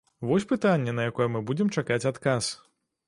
Вось 0.29 0.47
пытанне, 0.51 0.95
на 0.99 1.05
якое 1.09 1.27
мы 1.33 1.43
будзем 1.49 1.67
чакаць 1.77 2.03
адказ. 2.15 2.43